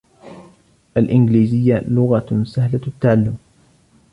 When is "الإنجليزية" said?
0.97-1.83